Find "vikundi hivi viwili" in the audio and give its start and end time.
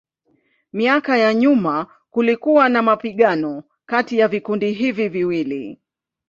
4.27-5.81